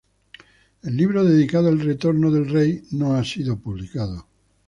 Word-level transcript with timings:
El 0.81 0.97
libro 0.97 1.23
dedicado 1.23 1.67
al 1.67 1.79
Retorno 1.79 2.31
del 2.31 2.49
Rey 2.49 2.85
no 2.89 3.13
ha 3.13 3.23
sido 3.23 3.59
publicado. 3.59 4.25